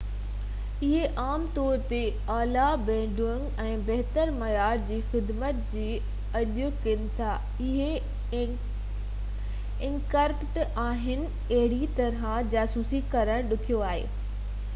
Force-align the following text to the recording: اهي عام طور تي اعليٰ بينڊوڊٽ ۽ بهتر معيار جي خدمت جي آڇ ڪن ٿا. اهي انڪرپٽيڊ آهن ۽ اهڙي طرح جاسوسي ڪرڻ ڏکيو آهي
اهي 0.85 1.01
عام 1.23 1.43
طور 1.55 1.81
تي 1.89 1.97
اعليٰ 2.35 2.69
بينڊوڊٽ 2.87 3.59
۽ 3.65 3.73
بهتر 3.89 4.31
معيار 4.37 4.79
جي 4.87 4.95
خدمت 5.11 5.59
جي 5.73 5.83
آڇ 6.39 6.57
ڪن 6.87 7.03
ٿا. 7.19 7.29
اهي 7.65 8.39
انڪرپٽيڊ 9.89 10.63
آهن 10.87 11.23
۽ 11.27 11.59
اهڙي 11.61 11.91
طرح 12.01 12.27
جاسوسي 12.55 13.03
ڪرڻ 13.17 13.53
ڏکيو 13.53 13.85
آهي 13.91 14.09